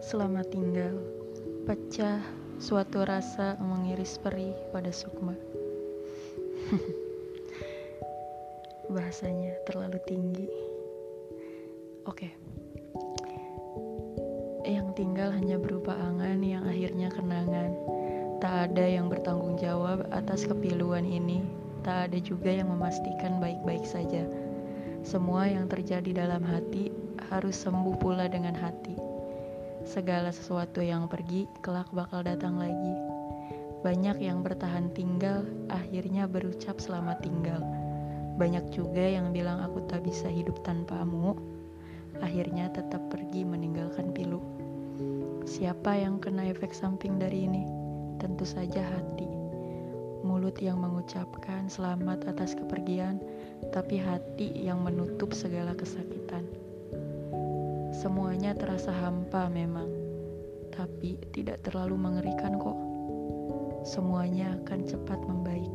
Selamat 0.00 0.48
tinggal, 0.48 0.96
pecah 1.68 2.24
suatu 2.56 3.04
rasa 3.04 3.60
mengiris 3.60 4.16
perih 4.16 4.56
pada 4.72 4.88
Sukma. 4.88 5.36
Bahasanya 8.96 9.60
terlalu 9.68 10.00
tinggi. 10.08 10.48
Oke. 12.08 12.32
Yang 14.64 14.88
tinggal 14.96 15.36
hanya 15.36 15.60
berupa 15.60 15.92
angan 15.92 16.40
yang 16.40 16.64
akhirnya 16.64 17.12
kenangan. 17.12 17.76
Tak 18.40 18.72
ada 18.72 18.88
yang 18.88 19.12
bertanggung 19.12 19.60
jawab 19.60 20.08
atas 20.16 20.48
kepiluan 20.48 21.04
ini. 21.04 21.44
Tak 21.84 22.08
ada 22.08 22.16
juga 22.24 22.48
yang 22.48 22.72
memastikan 22.72 23.36
baik-baik 23.36 23.84
saja. 23.84 24.24
Semua 25.04 25.44
yang 25.44 25.68
terjadi 25.68 26.24
dalam 26.24 26.40
hati 26.40 26.88
harus 27.28 27.60
sembuh 27.60 28.00
pula 28.00 28.32
dengan 28.32 28.56
hati. 28.56 29.09
Segala 29.90 30.30
sesuatu 30.30 30.78
yang 30.78 31.10
pergi 31.10 31.50
kelak 31.66 31.90
bakal 31.90 32.22
datang 32.22 32.62
lagi. 32.62 32.94
Banyak 33.82 34.22
yang 34.22 34.46
bertahan 34.46 34.94
tinggal, 34.94 35.42
akhirnya 35.66 36.30
berucap 36.30 36.78
selamat 36.78 37.26
tinggal. 37.26 37.58
Banyak 38.38 38.70
juga 38.70 39.02
yang 39.02 39.34
bilang 39.34 39.58
aku 39.58 39.82
tak 39.90 40.06
bisa 40.06 40.30
hidup 40.30 40.62
tanpamu, 40.62 41.34
akhirnya 42.22 42.70
tetap 42.70 43.02
pergi 43.10 43.42
meninggalkan 43.42 44.14
pilu. 44.14 44.38
Siapa 45.42 45.98
yang 45.98 46.22
kena 46.22 46.46
efek 46.46 46.70
samping 46.70 47.18
dari 47.18 47.50
ini? 47.50 47.66
Tentu 48.22 48.46
saja 48.46 48.86
hati 48.86 49.40
mulut 50.20 50.60
yang 50.62 50.78
mengucapkan 50.78 51.66
selamat 51.66 52.28
atas 52.30 52.52
kepergian, 52.54 53.18
tapi 53.74 53.98
hati 53.98 54.52
yang 54.52 54.84
menutup 54.84 55.32
segala 55.34 55.74
kesakitan. 55.74 56.69
Semuanya 58.00 58.56
terasa 58.56 58.96
hampa 58.96 59.52
memang, 59.52 59.92
tapi 60.72 61.20
tidak 61.36 61.60
terlalu 61.68 62.00
mengerikan 62.00 62.56
kok. 62.56 62.80
Semuanya 63.84 64.56
akan 64.56 64.88
cepat 64.88 65.20
membaik. 65.20 65.68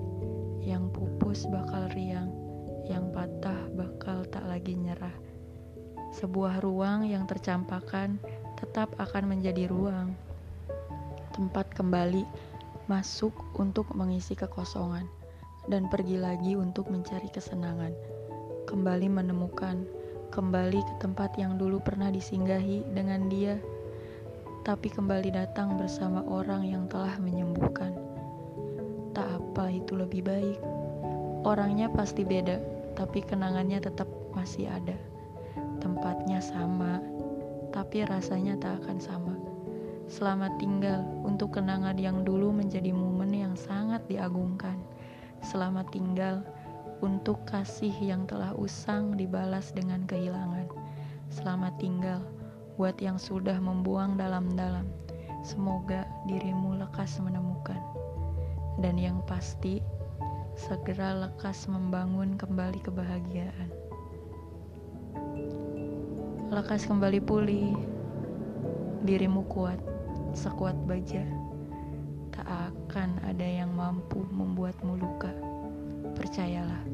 Yang 0.66 0.90
pupus 0.90 1.46
bakal 1.46 1.86
riang, 1.94 2.34
yang 2.90 3.14
patah 3.14 3.70
bakal 3.78 4.26
tak 4.26 4.42
lagi 4.50 4.74
nyerah. 4.74 5.14
Sebuah 6.18 6.66
ruang 6.66 7.06
yang 7.06 7.30
tercampakkan 7.30 8.18
tetap 8.58 8.90
akan 8.98 9.30
menjadi 9.30 9.70
ruang. 9.70 10.18
Tempat 11.30 11.78
kembali 11.78 12.26
masuk 12.90 13.38
untuk 13.54 13.94
mengisi 13.94 14.34
kekosongan, 14.34 15.06
dan 15.70 15.86
pergi 15.94 16.18
lagi 16.18 16.58
untuk 16.58 16.90
mencari 16.90 17.30
kesenangan. 17.30 17.94
Kembali 18.66 19.14
menemukan, 19.14 19.86
kembali 20.36 20.84
ke 20.84 20.94
tempat 21.00 21.40
yang 21.40 21.56
dulu 21.56 21.80
pernah 21.80 22.12
disinggahi 22.12 22.84
dengan 22.92 23.32
dia, 23.32 23.56
tapi 24.68 24.92
kembali 24.92 25.32
datang 25.32 25.80
bersama 25.80 26.28
orang 26.28 26.68
yang 26.68 26.92
telah 26.92 27.16
menyembuhkan. 27.24 27.96
Tak 29.16 29.32
apa 29.32 29.72
itu 29.72 29.96
lebih 29.96 30.28
baik. 30.28 30.60
Orangnya 31.48 31.88
pasti 31.88 32.28
beda, 32.28 32.60
tapi 33.00 33.24
kenangannya 33.24 33.80
tetap 33.80 34.12
masih 34.36 34.68
ada. 34.68 35.00
Tempatnya 35.80 36.44
sama, 36.44 37.00
tapi 37.72 38.04
rasanya 38.04 38.60
tak 38.60 38.84
akan 38.84 39.00
sama. 39.00 39.40
Selamat 40.12 40.52
tinggal 40.60 41.08
untuk 41.24 41.56
kenangan 41.56 41.96
yang 41.96 42.28
dulu 42.28 42.52
menjadi 42.52 42.92
momen 42.92 43.32
yang 43.32 43.56
sangat 43.56 44.04
diagungkan. 44.12 44.76
Selamat 45.40 45.88
tinggal 45.96 46.44
untuk 47.04 47.44
kasih 47.48 47.92
yang 48.00 48.24
telah 48.30 48.56
usang 48.56 49.16
dibalas 49.20 49.72
dengan 49.76 50.04
kehilangan. 50.08 50.68
Selamat 51.34 51.76
tinggal 51.82 52.22
buat 52.76 52.96
yang 53.00 53.16
sudah 53.20 53.60
membuang 53.60 54.20
dalam-dalam. 54.20 54.88
Semoga 55.44 56.08
dirimu 56.28 56.80
lekas 56.80 57.20
menemukan. 57.24 57.80
Dan 58.80 59.00
yang 59.00 59.24
pasti, 59.24 59.80
segera 60.56 61.28
lekas 61.28 61.68
membangun 61.72 62.36
kembali 62.36 62.80
kebahagiaan. 62.84 63.70
Lekas 66.52 66.88
kembali 66.88 67.20
pulih, 67.24 67.76
dirimu 69.04 69.44
kuat 69.48 69.80
sekuat 70.36 70.76
baja, 70.84 71.24
tak 72.36 72.44
akan 72.44 73.24
ada 73.24 73.48
yang 73.48 73.72
mampu 73.72 74.20
membuatmu 74.28 75.00
luka. 75.00 75.55
Percayalah. 76.14 76.86